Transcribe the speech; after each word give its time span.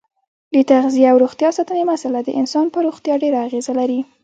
د 0.53 0.55
تغذیې 0.69 1.07
او 1.11 1.17
روغتیا 1.23 1.49
ساتنې 1.57 1.83
مساله 1.91 2.19
د 2.23 2.29
انسان 2.39 2.65
په 2.73 2.79
روغتیا 2.87 3.15
ډېره 3.23 3.37
اغیزه 3.47 3.73
لري. 3.79 3.99